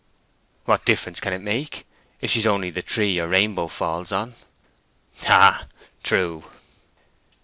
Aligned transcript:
"What 0.65 0.83
difference 0.83 1.19
can 1.19 1.31
it 1.31 1.41
make, 1.43 1.85
if 2.21 2.31
she's 2.31 2.47
only 2.47 2.71
the 2.71 2.81
tree 2.81 3.11
your 3.11 3.27
rainbow 3.27 3.67
falls 3.67 4.11
on?" 4.11 4.33
"Ha! 5.25 5.27
ha! 5.27 5.67
True." 6.01 6.43